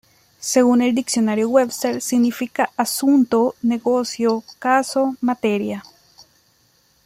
Según 0.39 0.81
el 0.81 0.95
Diccionario 0.95 1.47
Webster 1.47 2.01
significa 2.01 2.71
asunto, 2.75 3.53
negocio, 3.61 4.43
caso, 4.57 5.15
materia. 5.21 5.83